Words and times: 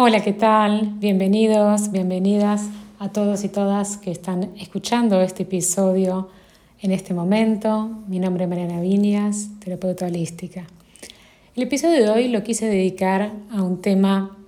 Hola, 0.00 0.22
¿qué 0.22 0.32
tal? 0.32 0.92
Bienvenidos, 1.00 1.90
bienvenidas 1.90 2.68
a 3.00 3.08
todos 3.08 3.42
y 3.42 3.48
todas 3.48 3.96
que 3.96 4.12
están 4.12 4.52
escuchando 4.56 5.20
este 5.22 5.42
episodio 5.42 6.30
en 6.80 6.92
este 6.92 7.14
momento. 7.14 8.04
Mi 8.06 8.20
nombre 8.20 8.44
es 8.44 8.48
Mariana 8.48 8.80
Viñas, 8.80 9.48
terapeuta 9.58 10.06
holística. 10.06 10.68
El 11.56 11.64
episodio 11.64 12.00
de 12.04 12.10
hoy 12.10 12.28
lo 12.28 12.44
quise 12.44 12.66
dedicar 12.66 13.32
a 13.50 13.60
un 13.60 13.82
tema 13.82 14.38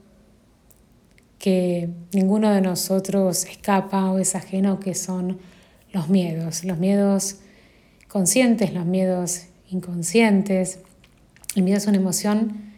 que 1.40 1.88
ninguno 2.12 2.52
de 2.52 2.60
nosotros 2.60 3.44
escapa 3.44 4.08
o 4.12 4.20
es 4.20 4.36
ajeno, 4.36 4.78
que 4.78 4.94
son 4.94 5.40
los 5.92 6.08
miedos. 6.08 6.62
Los 6.62 6.78
miedos 6.78 7.38
conscientes, 8.06 8.72
los 8.72 8.86
miedos 8.86 9.46
inconscientes. 9.68 10.78
El 11.56 11.64
miedo 11.64 11.78
es 11.78 11.88
una 11.88 11.96
emoción 11.96 12.69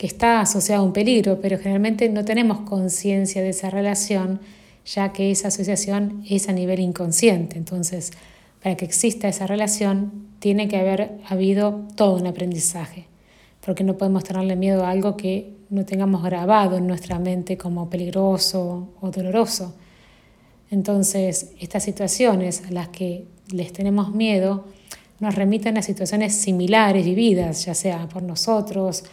que 0.00 0.06
está 0.06 0.40
asociado 0.40 0.80
a 0.80 0.86
un 0.86 0.94
peligro, 0.94 1.42
pero 1.42 1.58
generalmente 1.58 2.08
no 2.08 2.24
tenemos 2.24 2.60
conciencia 2.60 3.42
de 3.42 3.50
esa 3.50 3.68
relación, 3.68 4.40
ya 4.86 5.12
que 5.12 5.30
esa 5.30 5.48
asociación 5.48 6.24
es 6.26 6.48
a 6.48 6.54
nivel 6.54 6.80
inconsciente. 6.80 7.58
Entonces, 7.58 8.10
para 8.62 8.78
que 8.78 8.86
exista 8.86 9.28
esa 9.28 9.46
relación, 9.46 10.10
tiene 10.38 10.68
que 10.68 10.78
haber 10.78 11.18
habido 11.28 11.82
todo 11.96 12.16
un 12.16 12.26
aprendizaje, 12.26 13.08
porque 13.60 13.84
no 13.84 13.98
podemos 13.98 14.24
tenerle 14.24 14.56
miedo 14.56 14.86
a 14.86 14.90
algo 14.90 15.18
que 15.18 15.52
no 15.68 15.84
tengamos 15.84 16.22
grabado 16.22 16.78
en 16.78 16.86
nuestra 16.86 17.18
mente 17.18 17.58
como 17.58 17.90
peligroso 17.90 18.94
o 19.02 19.10
doloroso. 19.10 19.74
Entonces, 20.70 21.52
estas 21.60 21.82
situaciones 21.82 22.62
a 22.66 22.70
las 22.70 22.88
que 22.88 23.26
les 23.50 23.70
tenemos 23.74 24.14
miedo 24.14 24.64
nos 25.18 25.34
remiten 25.34 25.76
a 25.76 25.82
situaciones 25.82 26.34
similares 26.36 27.04
vividas, 27.04 27.66
ya 27.66 27.74
sea 27.74 28.08
por 28.08 28.22
nosotros, 28.22 29.04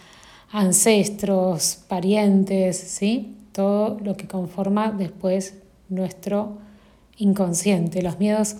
ancestros, 0.52 1.80
parientes, 1.88 2.78
¿sí? 2.78 3.36
todo 3.52 3.98
lo 4.02 4.16
que 4.16 4.28
conforma 4.28 4.92
después 4.92 5.56
nuestro 5.90 6.58
inconsciente. 7.18 8.02
Los 8.02 8.20
miedos 8.20 8.58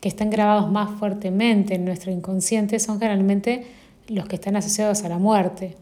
que 0.00 0.08
están 0.08 0.30
grabados 0.30 0.70
más 0.70 0.90
fuertemente 0.98 1.74
en 1.74 1.84
nuestro 1.84 2.12
inconsciente 2.12 2.78
son 2.78 2.98
generalmente 2.98 3.66
los 4.06 4.26
que 4.26 4.36
están 4.36 4.56
asociados 4.56 5.02
a 5.02 5.08
la 5.08 5.18
muerte, 5.18 5.76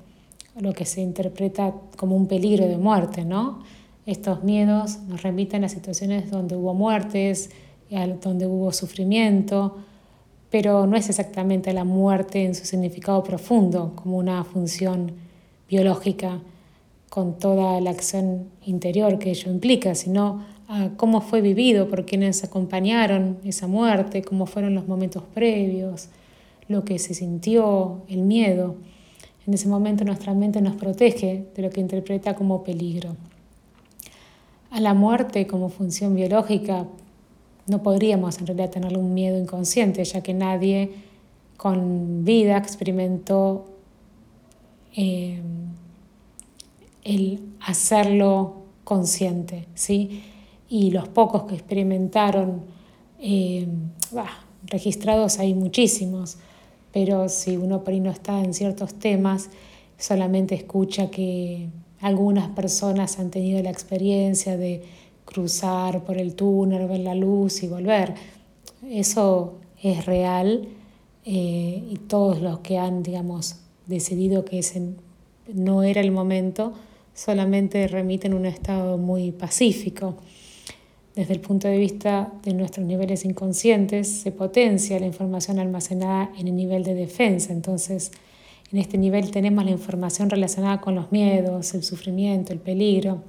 lo 0.59 0.73
que 0.73 0.87
se 0.87 1.03
interpreta 1.03 1.75
como 1.97 2.17
un 2.17 2.27
peligro 2.27 2.67
de 2.67 2.79
muerte, 2.79 3.25
¿no? 3.25 3.63
Estos 4.07 4.43
miedos 4.43 4.99
nos 5.09 5.23
remiten 5.23 5.65
a 5.65 5.69
situaciones 5.69 6.31
donde 6.31 6.57
hubo 6.57 6.73
muertes, 6.75 7.51
donde 8.23 8.47
hubo 8.47 8.73
sufrimiento, 8.73 9.77
pero 10.51 10.87
no 10.87 10.97
es 10.97 11.09
exactamente 11.09 11.73
la 11.73 11.85
muerte 11.85 12.45
en 12.45 12.55
su 12.55 12.65
significado 12.65 13.23
profundo, 13.23 13.93
como 13.97 14.17
una 14.17 14.43
función 14.45 15.26
biológica 15.69 16.41
con 17.09 17.39
toda 17.39 17.81
la 17.81 17.91
acción 17.91 18.51
interior 18.65 19.19
que 19.19 19.31
ello 19.31 19.51
implica, 19.51 19.95
sino 19.95 20.45
a 20.69 20.91
cómo 20.97 21.21
fue 21.21 21.41
vivido 21.41 21.89
por 21.89 22.05
quienes 22.05 22.43
acompañaron 22.45 23.39
esa 23.45 23.67
muerte, 23.67 24.23
cómo 24.23 24.47
fueron 24.47 24.75
los 24.75 24.89
momentos 24.89 25.23
previos, 25.35 26.09
lo 26.69 26.85
que 26.85 26.99
se 26.99 27.15
sintió, 27.15 28.03
el 28.09 28.23
miedo. 28.23 28.77
En 29.47 29.55
ese 29.55 29.69
momento 29.69 30.05
nuestra 30.05 30.35
mente 30.35 30.61
nos 30.61 30.75
protege 30.75 31.47
de 31.55 31.63
lo 31.63 31.71
que 31.71 31.81
interpreta 31.81 32.35
como 32.35 32.65
peligro. 32.65 33.17
A 34.71 34.81
la 34.81 34.93
muerte 34.93 35.47
como 35.47 35.69
función 35.69 36.17
biológica 36.17 36.87
no 37.69 37.83
podríamos 37.83 38.39
en 38.39 38.47
realidad 38.49 38.71
tener 38.71 38.99
un 38.99 39.15
miedo 39.15 39.39
inconsciente, 39.39 40.05
ya 40.05 40.21
que 40.21 40.35
nadie 40.35 40.91
con 41.57 42.25
vida 42.25 42.59
experimentó 42.59 43.76
eh, 44.97 45.41
el 47.05 47.41
hacerlo 47.61 48.63
consciente, 48.85 49.67
¿sí? 49.75 50.23
Y 50.69 50.91
los 50.91 51.09
pocos 51.09 51.45
que 51.45 51.55
experimentaron, 51.55 52.63
eh, 53.21 53.69
registrados 54.65 55.39
hay 55.39 55.55
muchísimos, 55.55 56.39
pero 56.93 57.29
si 57.29 57.57
uno 57.57 57.85
por 57.85 57.93
ahí 57.93 58.01
no 58.01 58.11
está 58.11 58.41
en 58.43 58.55
ciertos 58.55 58.95
temas, 58.95 59.51
solamente 59.99 60.55
escucha 60.55 61.11
que 61.11 61.69
algunas 62.01 62.49
personas 62.49 63.19
han 63.19 63.31
tenido 63.31 63.63
la 63.63 63.71
experiencia 63.71 64.57
de 64.57 64.83
cruzar 65.25 66.05
por 66.05 66.19
el 66.19 66.35
túnel, 66.35 66.89
ver 66.89 67.01
la 67.01 67.15
luz 67.15 67.63
y 67.63 67.69
volver. 67.69 68.15
Eso 68.89 69.55
es 69.83 70.07
real 70.07 70.69
eh, 71.25 71.85
y 71.91 71.97
todos 72.09 72.41
los 72.41 72.61
que 72.61 72.79
han, 72.79 73.03
digamos, 73.03 73.57
decidido 73.87 74.45
que 74.45 74.59
ese 74.59 74.95
no 75.53 75.83
era 75.83 76.01
el 76.01 76.11
momento, 76.11 76.73
solamente 77.15 77.89
remiten 77.89 78.35
un 78.35 78.47
estado 78.47 78.99
muy 78.99 79.33
pacífico. 79.33 80.17
Desde 81.15 81.33
el 81.33 81.41
punto 81.41 81.67
de 81.67 81.79
vista 81.79 82.33
de 82.43 82.53
nuestros 82.53 82.87
niveles 82.87 83.25
inconscientes, 83.25 84.07
se 84.07 84.33
potencia 84.33 85.01
la 85.01 85.07
información 85.07 85.59
almacenada 85.59 86.31
en 86.37 86.49
el 86.49 86.57
nivel 86.57 86.85
de 86.85 86.95
defensa. 86.95 87.55
Entonces, 87.55 88.13
en 88.71 88.79
este 88.79 88.99
nivel 88.99 89.31
tenemos 89.31 89.65
la 89.65 89.71
información 89.71 90.29
relacionada 90.29 90.81
con 90.81 90.95
los 90.95 91.13
miedos, 91.13 91.73
el 91.75 91.85
sufrimiento, 91.85 92.53
el 92.53 92.59
peligro. 92.59 93.23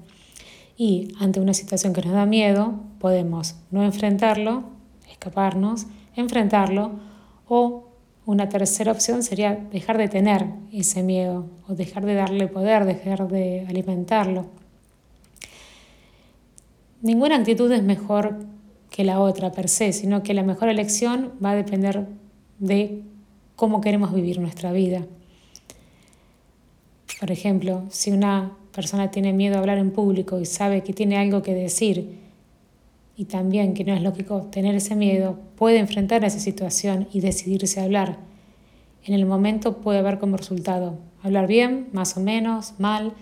Y 0.76 1.14
ante 1.20 1.40
una 1.40 1.54
situación 1.54 1.94
que 1.94 2.02
nos 2.02 2.12
da 2.12 2.26
miedo, 2.26 2.74
podemos 3.00 3.56
no 3.72 3.84
enfrentarlo, 3.84 4.64
escaparnos, 5.10 5.86
enfrentarlo 6.16 6.92
o 7.48 7.87
una 8.28 8.50
tercera 8.50 8.92
opción 8.92 9.24
sería 9.24 9.56
dejar 9.56 9.98
de 9.98 10.10
tener 10.10 10.48
ese 10.74 11.02
miedo 11.02 11.46
o 11.66 11.76
dejar 11.76 12.06
de 12.06 12.14
darle 12.14 12.50
poder, 12.50 12.84
dejar 12.84 13.30
de 13.30 13.66
alimentarlo. 13.70 14.48
Ninguna 17.02 17.38
actitud 17.38 17.72
es 17.72 17.84
mejor 17.84 18.36
que 18.90 19.06
la 19.06 19.22
otra 19.22 19.54
per 19.54 19.70
se, 19.70 19.94
sino 19.94 20.24
que 20.24 20.34
la 20.34 20.44
mejor 20.44 20.68
elección 20.68 21.32
va 21.44 21.52
a 21.52 21.56
depender 21.56 22.06
de 22.60 23.02
cómo 23.56 23.80
queremos 23.80 24.14
vivir 24.14 24.42
nuestra 24.42 24.74
vida. 24.74 25.06
Por 27.22 27.32
ejemplo, 27.32 27.86
si 27.90 28.12
una 28.12 28.58
persona 28.74 29.10
tiene 29.10 29.32
miedo 29.32 29.56
a 29.56 29.60
hablar 29.60 29.78
en 29.78 29.92
público 29.92 30.38
y 30.42 30.46
sabe 30.46 30.84
que 30.84 30.92
tiene 30.92 31.18
algo 31.18 31.42
que 31.44 31.54
decir 31.54 32.27
y 33.18 33.26
también 33.26 33.74
que 33.74 33.84
no 33.84 33.96
es 33.96 34.04
lógico 34.04 34.44
tener 34.52 34.76
ese 34.76 34.96
miedo, 34.96 35.40
puede 35.56 35.80
enfrentar 35.80 36.24
a 36.24 36.28
esa 36.28 36.40
situación 36.40 37.08
y 37.12 37.20
decidirse 37.20 37.80
a 37.80 37.84
hablar. 37.84 38.20
En 39.04 39.16
el 39.16 39.26
momento 39.26 39.78
puede 39.78 39.98
haber 39.98 40.20
como 40.20 40.38
resultado 40.38 41.00
hablar 41.24 41.48
bien, 41.48 41.88
más 41.94 42.16
o 42.16 42.20
menos, 42.20 42.76
mal, 42.78 43.14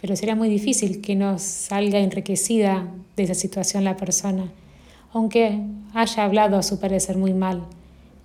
pero 0.00 0.16
sería 0.16 0.34
muy 0.34 0.48
difícil 0.48 1.00
que 1.00 1.14
nos 1.14 1.42
salga 1.42 2.00
enriquecida 2.00 2.88
de 3.16 3.22
esa 3.22 3.34
situación 3.34 3.84
la 3.84 3.96
persona, 3.96 4.50
aunque 5.12 5.60
haya 5.94 6.24
hablado 6.24 6.58
a 6.58 6.64
su 6.64 6.80
parecer 6.80 7.16
muy 7.16 7.32
mal 7.32 7.62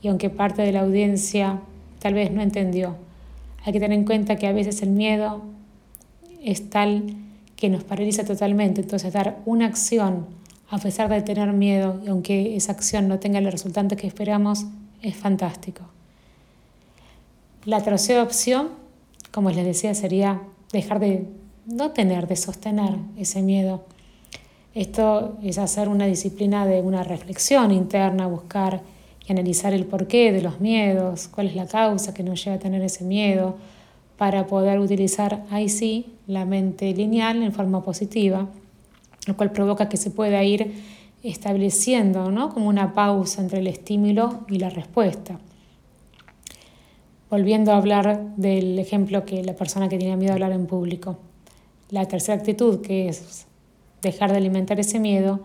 y 0.01 0.07
aunque 0.07 0.31
parte 0.31 0.63
de 0.63 0.71
la 0.71 0.81
audiencia 0.81 1.59
tal 1.99 2.15
vez 2.15 2.31
no 2.31 2.41
entendió. 2.41 2.95
Hay 3.63 3.73
que 3.73 3.79
tener 3.79 3.99
en 3.99 4.05
cuenta 4.05 4.35
que 4.35 4.47
a 4.47 4.51
veces 4.51 4.81
el 4.81 4.89
miedo 4.89 5.43
es 6.43 6.71
tal 6.71 7.03
que 7.55 7.69
nos 7.69 7.83
paraliza 7.83 8.23
totalmente, 8.23 8.81
entonces 8.81 9.13
dar 9.13 9.37
una 9.45 9.67
acción 9.67 10.38
a 10.69 10.77
pesar 10.77 11.09
de 11.09 11.21
tener 11.21 11.51
miedo, 11.51 11.99
y 12.05 12.09
aunque 12.09 12.55
esa 12.55 12.71
acción 12.71 13.07
no 13.07 13.19
tenga 13.19 13.39
el 13.39 13.51
resultado 13.51 13.95
que 13.97 14.07
esperamos, 14.07 14.65
es 15.01 15.15
fantástico. 15.15 15.83
La 17.65 17.81
tercera 17.81 18.21
opción, 18.23 18.69
como 19.31 19.49
les 19.49 19.65
decía, 19.65 19.93
sería 19.95 20.41
dejar 20.71 20.99
de 20.99 21.27
no 21.65 21.91
tener, 21.91 22.27
de 22.27 22.35
sostener 22.35 22.95
ese 23.17 23.41
miedo. 23.41 23.83
Esto 24.75 25.37
es 25.43 25.57
hacer 25.57 25.89
una 25.89 26.05
disciplina 26.05 26.65
de 26.65 26.81
una 26.81 27.03
reflexión 27.03 27.71
interna, 27.71 28.27
buscar 28.27 28.81
y 29.27 29.31
analizar 29.31 29.73
el 29.73 29.85
porqué 29.85 30.31
de 30.31 30.41
los 30.41 30.59
miedos, 30.59 31.27
cuál 31.27 31.47
es 31.47 31.55
la 31.55 31.67
causa 31.67 32.13
que 32.13 32.23
nos 32.23 32.43
lleva 32.43 32.57
a 32.57 32.59
tener 32.59 32.81
ese 32.83 33.03
miedo, 33.03 33.57
para 34.17 34.47
poder 34.47 34.79
utilizar 34.79 35.45
ahí 35.49 35.69
sí 35.69 36.13
la 36.27 36.45
mente 36.45 36.93
lineal 36.93 37.41
en 37.41 37.53
forma 37.53 37.83
positiva 37.83 38.49
lo 39.25 39.35
cual 39.37 39.51
provoca 39.51 39.89
que 39.89 39.97
se 39.97 40.11
pueda 40.11 40.43
ir 40.43 40.73
estableciendo 41.23 42.31
¿no? 42.31 42.53
como 42.53 42.69
una 42.69 42.93
pausa 42.93 43.41
entre 43.41 43.59
el 43.59 43.67
estímulo 43.67 44.45
y 44.47 44.59
la 44.59 44.69
respuesta. 44.69 45.39
Volviendo 47.29 47.71
a 47.71 47.77
hablar 47.77 48.35
del 48.37 48.79
ejemplo 48.79 49.25
que 49.25 49.43
la 49.43 49.55
persona 49.55 49.89
que 49.89 49.97
tiene 49.97 50.17
miedo 50.17 50.31
a 50.31 50.35
hablar 50.35 50.51
en 50.51 50.65
público. 50.65 51.17
La 51.91 52.07
tercera 52.07 52.37
actitud, 52.37 52.81
que 52.81 53.07
es 53.09 53.45
dejar 54.01 54.31
de 54.31 54.37
alimentar 54.37 54.79
ese 54.79 54.99
miedo, 54.99 55.41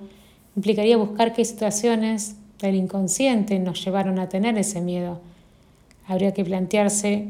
implicaría 0.56 0.96
buscar 0.96 1.32
qué 1.32 1.44
situaciones 1.44 2.36
del 2.60 2.76
inconsciente 2.76 3.58
nos 3.58 3.84
llevaron 3.84 4.18
a 4.18 4.28
tener 4.28 4.56
ese 4.56 4.80
miedo. 4.80 5.20
Habría 6.06 6.32
que 6.32 6.44
plantearse 6.44 7.28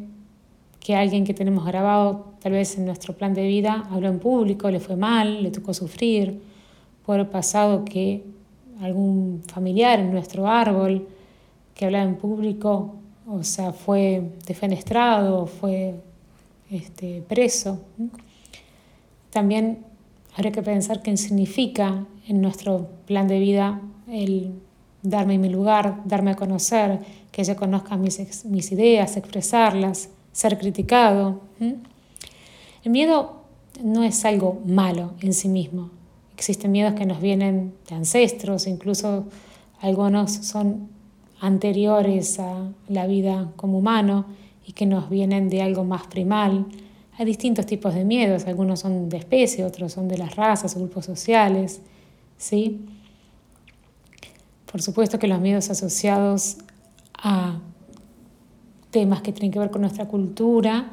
que 0.85 0.95
alguien 0.95 1.25
que 1.25 1.35
tenemos 1.35 1.67
grabado 1.67 2.35
tal 2.41 2.53
vez 2.53 2.79
en 2.79 2.85
nuestro 2.85 3.15
plan 3.15 3.35
de 3.35 3.45
vida 3.45 3.89
habló 3.91 4.09
en 4.09 4.21
público, 4.21 4.71
le 4.71 4.79
fue 4.79 4.95
mal, 4.95 5.43
le 5.43 5.51
tocó 5.51 5.75
sufrir, 5.75 6.41
puede 7.05 7.19
haber 7.21 7.33
pasado 7.33 7.85
que 7.85 8.23
algún 8.81 9.43
familiar 9.53 9.99
en 9.99 10.13
nuestro 10.13 10.47
árbol 10.47 11.09
que 11.75 11.87
hablaba 11.87 12.05
en 12.05 12.15
público, 12.15 12.95
o 13.27 13.43
sea, 13.43 13.73
fue 13.73 14.31
defenestrado, 14.47 15.47
fue 15.47 15.97
este, 16.71 17.21
preso. 17.27 17.81
También 19.31 19.79
Habría 20.37 20.51
que 20.51 20.63
pensar 20.63 21.01
qué 21.01 21.17
significa 21.17 22.07
en 22.27 22.41
nuestro 22.41 22.89
plan 23.07 23.29
de 23.29 23.39
vida 23.39 23.81
el 24.09 24.53
darme 25.03 25.39
mi 25.39 25.49
lugar, 25.49 26.03
darme 26.05 26.33
a 26.33 26.35
conocer, 26.35 26.99
que 27.31 27.45
se 27.45 27.55
conozcan 27.55 28.01
mis, 28.01 28.45
mis 28.47 28.73
ideas, 28.73 29.17
expresarlas, 29.17 30.09
ser 30.35 30.59
criticado. 30.59 31.41
El 31.61 32.91
miedo 32.91 33.45
no 33.83 34.03
es 34.03 34.25
algo 34.25 34.61
malo 34.67 35.15
en 35.21 35.33
sí 35.33 35.49
mismo. 35.49 35.91
Existen 36.37 36.73
miedos 36.73 36.95
que 36.95 37.07
nos 37.07 37.21
vienen 37.21 37.73
de 37.89 37.95
ancestros, 37.95 38.67
incluso 38.67 39.25
algunos 39.81 40.33
son 40.33 40.89
anteriores 41.41 42.39
a 42.41 42.69
la 42.89 43.07
vida 43.07 43.53
como 43.57 43.79
humano 43.79 44.27
y 44.67 44.73
que 44.73 44.87
nos 44.87 45.09
vienen 45.09 45.49
de 45.49 45.63
algo 45.63 45.85
más 45.85 46.07
primal. 46.09 46.67
Hay 47.17 47.25
distintos 47.25 47.65
tipos 47.67 47.95
de 47.95 48.05
miedos, 48.05 48.47
algunos 48.47 48.81
son 48.81 49.09
de 49.09 49.19
especie, 49.19 49.65
otros 49.65 49.93
son 49.93 50.09
de 50.09 50.19
las 50.19 50.35
razas 50.35 50.75
o 50.75 50.81
grupos 50.81 51.05
sociales, 51.05 51.81
¿sí? 52.37 52.85
Por 54.71 54.83
supuesto 54.83 55.21
que 55.21 55.29
los 55.29 55.41
miedos 55.41 55.71
asociados 55.71 56.57
a 57.17 57.61
temas 58.95 59.23
que 59.23 59.33
tienen 59.33 59.51
que 59.51 59.59
ver 59.59 59.73
con 59.73 59.81
nuestra 59.81 60.07
cultura, 60.07 60.93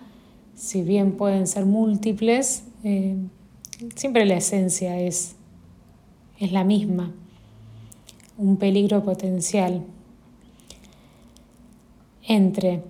si 0.56 0.81
bien 0.81 1.12
pueden 1.18 1.45
ser 1.45 1.68
múltiples, 1.68 2.63
eh, 2.83 3.15
siempre 3.95 4.25
la 4.25 4.38
esencia 4.38 5.00
es, 5.00 5.36
es 6.39 6.51
la 6.51 6.63
misma, 6.63 7.12
un 8.39 8.57
peligro 8.57 9.03
potencial 9.03 9.83
entre 12.24 12.81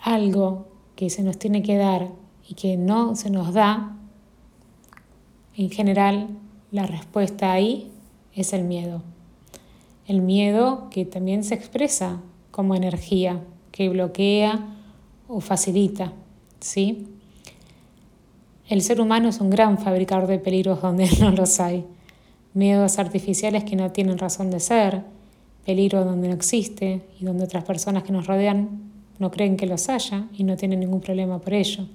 algo 0.00 0.66
que 0.94 1.10
se 1.10 1.22
nos 1.22 1.38
tiene 1.38 1.62
que 1.62 1.76
dar 1.76 2.08
y 2.48 2.54
que 2.54 2.78
no 2.78 3.16
se 3.16 3.28
nos 3.28 3.52
da, 3.52 3.98
en 5.58 5.68
general 5.68 6.28
la 6.70 6.86
respuesta 6.86 7.52
ahí 7.52 7.92
es 8.34 8.54
el 8.54 8.64
miedo. 8.64 9.02
El 10.06 10.22
miedo 10.22 10.88
que 10.88 11.04
también 11.04 11.44
se 11.44 11.54
expresa 11.54 12.22
como 12.50 12.74
energía, 12.74 13.42
que 13.76 13.90
bloquea 13.90 14.58
o 15.28 15.40
facilita, 15.40 16.12
¿sí? 16.60 17.08
El 18.68 18.80
ser 18.80 19.02
humano 19.02 19.28
es 19.28 19.40
un 19.40 19.50
gran 19.50 19.78
fabricador 19.78 20.26
de 20.26 20.38
peligros 20.38 20.80
donde 20.80 21.08
no 21.20 21.30
los 21.30 21.60
hay. 21.60 21.84
Miedos 22.54 22.98
artificiales 22.98 23.64
que 23.64 23.76
no 23.76 23.92
tienen 23.92 24.16
razón 24.16 24.50
de 24.50 24.60
ser, 24.60 25.02
peligro 25.66 26.04
donde 26.04 26.28
no 26.28 26.34
existe 26.34 27.02
y 27.20 27.24
donde 27.24 27.44
otras 27.44 27.64
personas 27.64 28.02
que 28.02 28.12
nos 28.12 28.26
rodean 28.26 28.92
no 29.18 29.30
creen 29.30 29.58
que 29.58 29.66
los 29.66 29.90
haya 29.90 30.26
y 30.32 30.44
no 30.44 30.56
tienen 30.56 30.80
ningún 30.80 31.00
problema 31.00 31.38
por 31.38 31.52
ello. 31.52 31.86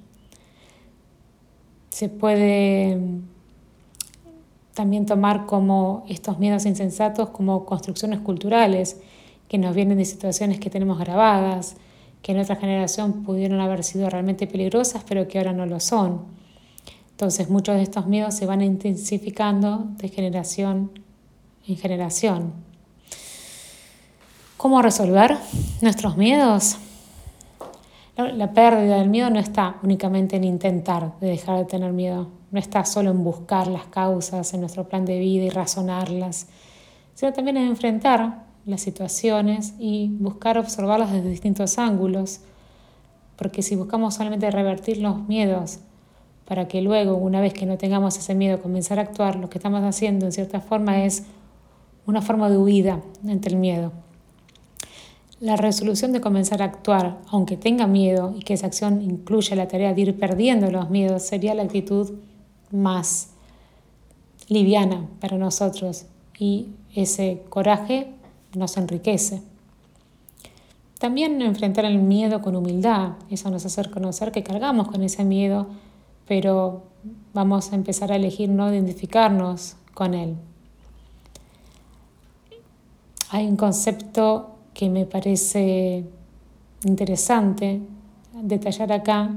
Se 1.90 2.10
puede 2.10 2.96
mm, 2.96 3.22
también 4.76 5.08
tomar 5.08 5.48
como 5.48 6.06
estos 6.08 6.38
miedos 6.38 6.68
insensatos 6.68 7.30
como 7.30 7.66
construcciones 7.66 8.20
culturales 8.20 8.98
que 9.52 9.58
nos 9.58 9.76
vienen 9.76 9.98
de 9.98 10.06
situaciones 10.06 10.62
que 10.62 10.70
tenemos 10.70 10.98
grabadas, 10.98 11.76
que 12.22 12.32
en 12.32 12.40
otra 12.40 12.56
generación 12.56 13.24
pudieron 13.24 13.60
haber 13.60 13.84
sido 13.84 14.10
realmente 14.10 14.48
peligrosas, 14.48 15.04
pero 15.06 15.28
que 15.28 15.40
ahora 15.40 15.52
no 15.52 15.66
lo 15.66 15.82
son. 15.82 16.22
Entonces 17.10 17.50
muchos 17.50 17.76
de 17.76 17.82
estos 17.82 18.08
miedos 18.08 18.34
se 18.34 18.46
van 18.46 18.62
intensificando 18.62 19.90
de 19.98 20.08
generación 20.08 20.92
en 21.68 21.76
generación. 21.76 22.54
¿Cómo 24.56 24.82
resolver 24.82 25.38
nuestros 25.82 26.16
miedos? 26.16 26.78
La 28.16 28.54
pérdida 28.54 29.00
del 29.00 29.10
miedo 29.10 29.30
no 29.30 29.40
está 29.40 29.76
únicamente 29.84 30.38
en 30.38 30.46
intentar 30.46 31.20
de 31.20 31.28
dejar 31.28 31.58
de 31.58 31.66
tener 31.66 31.92
miedo, 31.92 32.30
no 32.52 32.58
está 32.58 32.86
solo 32.86 33.10
en 33.10 33.22
buscar 33.22 33.68
las 33.68 33.84
causas 33.88 34.54
en 34.54 34.62
nuestro 34.62 34.88
plan 34.88 35.04
de 35.04 35.20
vida 35.20 35.44
y 35.44 35.50
razonarlas, 35.50 36.48
sino 37.16 37.34
también 37.34 37.58
en 37.58 37.68
enfrentar 37.68 38.50
las 38.66 38.82
situaciones 38.82 39.74
y 39.80 40.10
buscar 40.20 40.58
observarlas 40.58 41.12
desde 41.12 41.30
distintos 41.30 41.78
ángulos, 41.78 42.42
porque 43.36 43.62
si 43.62 43.76
buscamos 43.76 44.16
solamente 44.16 44.50
revertir 44.52 44.98
los 44.98 45.28
miedos 45.28 45.80
para 46.46 46.68
que 46.68 46.82
luego, 46.82 47.16
una 47.16 47.42
vez 47.42 47.54
que 47.54 47.66
no 47.66 47.78
tengamos 47.78 48.18
ese 48.18 48.36
miedo, 48.36 48.62
comenzar 48.62 49.00
a 49.00 49.04
actuar, 49.04 49.38
lo 49.38 49.50
que 49.50 49.58
estamos 49.58 49.84
haciendo 49.84 50.26
en 50.26 50.32
cierta 50.32 50.60
forma 50.60 51.04
es 51.06 51.24
una 52.06 52.22
forma 52.22 52.50
de 52.50 52.58
huida 52.58 53.02
ante 53.28 53.50
el 53.50 53.56
miedo. 53.56 53.92
La 55.40 55.56
resolución 55.56 56.12
de 56.12 56.22
comenzar 56.22 56.62
a 56.62 56.66
actuar, 56.66 57.18
aunque 57.30 57.58
tenga 57.58 57.88
miedo 57.88 58.36
y 58.38 58.42
que 58.42 58.54
esa 58.54 58.68
acción 58.68 59.02
incluya 59.02 59.56
la 59.56 59.68
tarea 59.68 59.94
de 59.94 60.02
ir 60.02 60.20
perdiendo 60.20 60.70
los 60.70 60.90
miedos, 60.90 61.24
sería 61.24 61.56
la 61.56 61.64
actitud 61.64 62.12
más 62.70 63.30
liviana 64.50 65.08
para 65.20 65.38
nosotros 65.38 66.06
y 66.38 66.68
ese 66.94 67.44
coraje 67.50 68.14
nos 68.56 68.78
enriquece. 68.78 69.42
También 71.00 71.42
enfrentar 71.42 71.86
el 71.86 71.98
miedo 71.98 72.42
con 72.42 72.56
humildad, 72.56 73.14
eso 73.30 73.50
nos 73.50 73.66
hace 73.66 73.90
conocer 73.90 74.32
que 74.32 74.44
cargamos 74.44 74.88
con 74.88 75.02
ese 75.02 75.24
miedo, 75.26 75.68
pero 76.28 76.84
vamos 77.34 77.72
a 77.72 77.76
empezar 77.76 78.12
a 78.12 78.16
elegir 78.16 78.50
no 78.50 78.72
identificarnos 78.72 79.78
con 79.94 80.14
él. 80.14 80.36
Hay 83.32 83.48
un 83.48 83.56
concepto 83.56 84.58
que 84.74 84.90
me 84.90 85.06
parece 85.06 86.06
interesante 86.84 87.82
detallar 88.34 88.92
acá, 88.92 89.32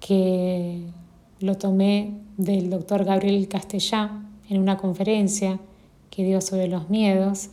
que 0.00 0.82
lo 1.40 1.56
tomé 1.56 2.14
del 2.36 2.70
doctor 2.70 3.04
Gabriel 3.04 3.48
Castellá 3.48 4.10
en 4.48 4.60
una 4.60 4.76
conferencia 4.78 5.58
que 6.10 6.24
dio 6.24 6.40
sobre 6.40 6.68
los 6.68 6.88
miedos, 6.88 7.50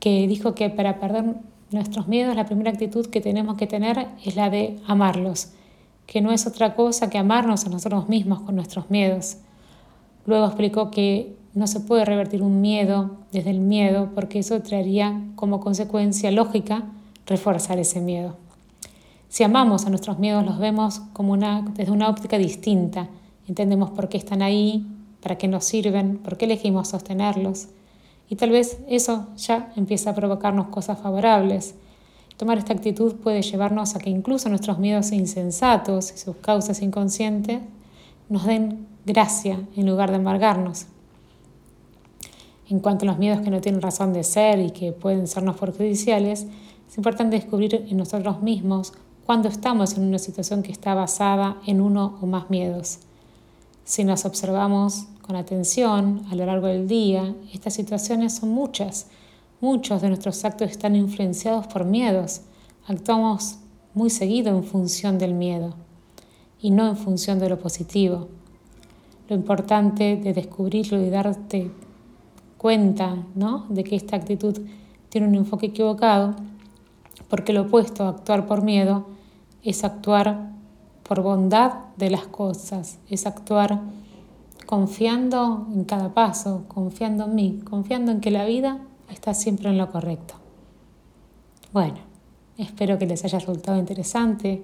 que 0.00 0.26
dijo 0.26 0.54
que 0.54 0.70
para 0.70 1.00
perder 1.00 1.36
nuestros 1.70 2.08
miedos 2.08 2.36
la 2.36 2.46
primera 2.46 2.70
actitud 2.70 3.06
que 3.06 3.20
tenemos 3.20 3.56
que 3.56 3.66
tener 3.66 4.08
es 4.24 4.36
la 4.36 4.50
de 4.50 4.78
amarlos, 4.86 5.52
que 6.06 6.20
no 6.20 6.32
es 6.32 6.46
otra 6.46 6.74
cosa 6.74 7.10
que 7.10 7.18
amarnos 7.18 7.66
a 7.66 7.68
nosotros 7.68 8.08
mismos 8.08 8.40
con 8.40 8.54
nuestros 8.54 8.90
miedos. 8.90 9.38
Luego 10.26 10.46
explicó 10.46 10.90
que 10.90 11.36
no 11.54 11.66
se 11.66 11.80
puede 11.80 12.04
revertir 12.04 12.42
un 12.42 12.60
miedo 12.60 13.16
desde 13.32 13.50
el 13.50 13.60
miedo 13.60 14.10
porque 14.14 14.38
eso 14.38 14.60
traería 14.62 15.22
como 15.34 15.60
consecuencia 15.60 16.30
lógica 16.30 16.84
reforzar 17.26 17.78
ese 17.78 18.00
miedo. 18.00 18.36
Si 19.28 19.44
amamos 19.44 19.84
a 19.84 19.90
nuestros 19.90 20.18
miedos, 20.18 20.44
los 20.44 20.58
vemos 20.58 21.00
como 21.12 21.32
una, 21.32 21.62
desde 21.74 21.92
una 21.92 22.08
óptica 22.08 22.38
distinta. 22.38 23.08
Entendemos 23.46 23.90
por 23.90 24.08
qué 24.08 24.16
están 24.16 24.40
ahí, 24.40 24.86
para 25.22 25.36
qué 25.36 25.48
nos 25.48 25.64
sirven, 25.64 26.18
por 26.18 26.38
qué 26.38 26.46
elegimos 26.46 26.88
sostenerlos. 26.88 27.68
Y 28.28 28.36
tal 28.36 28.50
vez 28.50 28.78
eso 28.88 29.26
ya 29.36 29.72
empieza 29.76 30.10
a 30.10 30.14
provocarnos 30.14 30.68
cosas 30.68 30.98
favorables. 30.98 31.74
Tomar 32.36 32.58
esta 32.58 32.72
actitud 32.72 33.16
puede 33.16 33.42
llevarnos 33.42 33.96
a 33.96 33.98
que 33.98 34.10
incluso 34.10 34.48
nuestros 34.48 34.78
miedos 34.78 35.12
insensatos 35.12 36.12
y 36.12 36.18
sus 36.18 36.36
causas 36.36 36.82
inconscientes 36.82 37.60
nos 38.28 38.44
den 38.44 38.86
gracia 39.06 39.60
en 39.76 39.86
lugar 39.86 40.10
de 40.10 40.16
amargarnos. 40.16 40.86
En 42.68 42.80
cuanto 42.80 43.04
a 43.04 43.08
los 43.08 43.18
miedos 43.18 43.40
que 43.40 43.50
no 43.50 43.62
tienen 43.62 43.80
razón 43.80 44.12
de 44.12 44.22
ser 44.24 44.60
y 44.60 44.70
que 44.70 44.92
pueden 44.92 45.26
sernos 45.26 45.56
perjudiciales, 45.56 46.46
es 46.88 46.96
importante 46.96 47.36
descubrir 47.36 47.86
en 47.88 47.96
nosotros 47.96 48.42
mismos 48.42 48.92
cuando 49.24 49.48
estamos 49.48 49.96
en 49.96 50.04
una 50.04 50.18
situación 50.18 50.62
que 50.62 50.72
está 50.72 50.94
basada 50.94 51.56
en 51.66 51.80
uno 51.80 52.18
o 52.20 52.26
más 52.26 52.50
miedos. 52.50 52.98
Si 53.84 54.04
nos 54.04 54.26
observamos 54.26 55.06
con 55.28 55.36
atención 55.36 56.22
a 56.30 56.34
lo 56.34 56.46
largo 56.46 56.68
del 56.68 56.88
día, 56.88 57.34
estas 57.52 57.74
situaciones 57.74 58.36
son 58.36 58.48
muchas. 58.48 59.08
Muchos 59.60 60.00
de 60.00 60.08
nuestros 60.08 60.42
actos 60.46 60.70
están 60.70 60.96
influenciados 60.96 61.66
por 61.66 61.84
miedos. 61.84 62.40
Actuamos 62.86 63.58
muy 63.92 64.08
seguido 64.08 64.48
en 64.56 64.64
función 64.64 65.18
del 65.18 65.34
miedo 65.34 65.74
y 66.62 66.70
no 66.70 66.88
en 66.88 66.96
función 66.96 67.38
de 67.38 67.50
lo 67.50 67.58
positivo. 67.58 68.28
Lo 69.28 69.36
importante 69.36 70.16
de 70.16 70.32
descubrirlo 70.32 70.98
y 70.98 71.10
darte 71.10 71.70
cuenta 72.56 73.26
¿no? 73.34 73.66
de 73.68 73.84
que 73.84 73.96
esta 73.96 74.16
actitud 74.16 74.58
tiene 75.10 75.28
un 75.28 75.34
enfoque 75.34 75.66
equivocado, 75.66 76.36
porque 77.28 77.52
lo 77.52 77.64
opuesto 77.64 78.04
a 78.04 78.08
actuar 78.08 78.46
por 78.46 78.62
miedo 78.62 79.04
es 79.62 79.84
actuar 79.84 80.52
por 81.02 81.20
bondad 81.20 81.72
de 81.98 82.08
las 82.08 82.26
cosas, 82.28 82.98
es 83.10 83.26
actuar 83.26 83.82
confiando 84.68 85.66
en 85.72 85.84
cada 85.84 86.12
paso, 86.12 86.66
confiando 86.68 87.24
en 87.24 87.34
mí, 87.34 87.60
confiando 87.64 88.12
en 88.12 88.20
que 88.20 88.30
la 88.30 88.44
vida 88.44 88.82
está 89.10 89.32
siempre 89.32 89.70
en 89.70 89.78
lo 89.78 89.90
correcto. 89.90 90.34
Bueno, 91.72 91.96
espero 92.58 92.98
que 92.98 93.06
les 93.06 93.24
haya 93.24 93.38
resultado 93.38 93.78
interesante, 93.78 94.62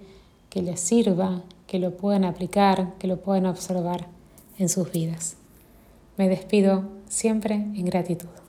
que 0.51 0.61
les 0.61 0.79
sirva, 0.79 1.41
que 1.67 1.79
lo 1.79 1.97
puedan 1.97 2.27
aplicar, 2.27 2.93
que 2.99 3.07
lo 3.07 3.23
puedan 3.23 3.47
observar 3.47 4.09
en 4.59 4.69
sus 4.69 4.93
vidas. 4.93 5.39
Me 6.19 6.29
despido 6.29 6.85
siempre 7.09 7.55
en 7.55 7.87
gratitud. 7.87 8.44